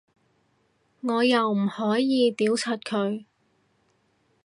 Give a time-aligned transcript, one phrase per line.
[1.01, 3.25] 我又唔可以屌柒佢